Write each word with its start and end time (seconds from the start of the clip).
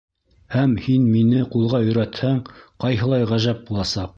Һәм, 0.53 0.71
һин 0.85 1.05
мине 1.17 1.43
ҡулға 1.57 1.81
өйрәтһәң, 1.89 2.41
ҡайһылай 2.85 3.31
ғәжәп 3.35 3.63
буласаҡ! 3.71 4.09